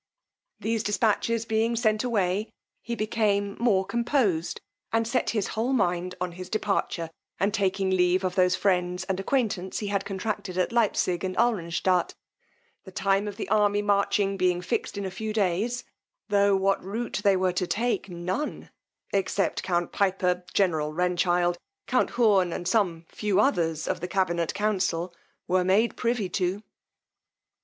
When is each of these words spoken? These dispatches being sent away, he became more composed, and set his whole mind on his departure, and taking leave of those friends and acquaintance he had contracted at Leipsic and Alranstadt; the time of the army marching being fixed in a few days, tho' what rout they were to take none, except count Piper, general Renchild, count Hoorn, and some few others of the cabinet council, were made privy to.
These 0.59 0.81
dispatches 0.81 1.45
being 1.45 1.75
sent 1.75 2.03
away, 2.03 2.49
he 2.81 2.95
became 2.95 3.55
more 3.59 3.85
composed, 3.85 4.59
and 4.91 5.07
set 5.07 5.29
his 5.29 5.49
whole 5.49 5.73
mind 5.73 6.15
on 6.19 6.31
his 6.31 6.49
departure, 6.49 7.11
and 7.39 7.53
taking 7.53 7.91
leave 7.91 8.23
of 8.23 8.33
those 8.33 8.55
friends 8.55 9.03
and 9.03 9.19
acquaintance 9.19 9.77
he 9.77 9.89
had 9.89 10.03
contracted 10.03 10.57
at 10.57 10.71
Leipsic 10.71 11.23
and 11.23 11.37
Alranstadt; 11.37 12.15
the 12.83 12.91
time 12.91 13.27
of 13.27 13.35
the 13.37 13.47
army 13.49 13.83
marching 13.83 14.37
being 14.37 14.59
fixed 14.59 14.97
in 14.97 15.05
a 15.05 15.11
few 15.11 15.33
days, 15.33 15.83
tho' 16.29 16.55
what 16.55 16.83
rout 16.83 17.21
they 17.23 17.37
were 17.37 17.53
to 17.53 17.67
take 17.67 18.09
none, 18.09 18.71
except 19.13 19.61
count 19.61 19.91
Piper, 19.91 20.43
general 20.55 20.91
Renchild, 20.95 21.57
count 21.85 22.09
Hoorn, 22.17 22.51
and 22.51 22.67
some 22.67 23.05
few 23.07 23.39
others 23.39 23.87
of 23.87 23.99
the 23.99 24.07
cabinet 24.07 24.55
council, 24.55 25.13
were 25.47 25.63
made 25.63 25.95
privy 25.95 26.27
to. 26.29 26.63